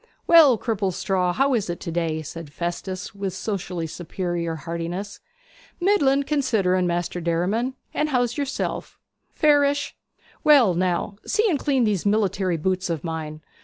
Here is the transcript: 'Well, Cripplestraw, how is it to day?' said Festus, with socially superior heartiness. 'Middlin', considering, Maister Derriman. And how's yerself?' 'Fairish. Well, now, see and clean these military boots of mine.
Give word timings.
'Well, 0.25 0.57
Cripplestraw, 0.57 1.31
how 1.35 1.53
is 1.53 1.69
it 1.69 1.79
to 1.81 1.91
day?' 1.91 2.23
said 2.23 2.51
Festus, 2.51 3.13
with 3.13 3.35
socially 3.35 3.85
superior 3.85 4.55
heartiness. 4.55 5.19
'Middlin', 5.79 6.23
considering, 6.23 6.87
Maister 6.87 7.21
Derriman. 7.21 7.75
And 7.93 8.09
how's 8.09 8.35
yerself?' 8.35 8.97
'Fairish. 9.35 9.95
Well, 10.43 10.73
now, 10.73 11.17
see 11.27 11.47
and 11.51 11.59
clean 11.59 11.83
these 11.83 12.03
military 12.03 12.57
boots 12.57 12.89
of 12.89 13.03
mine. 13.03 13.41